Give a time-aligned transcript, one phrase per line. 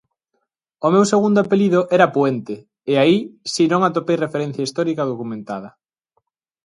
[0.85, 2.55] O meu segundo apelido era Puente
[2.91, 3.17] e aí
[3.53, 5.69] si non atopei referencia histórica documentada.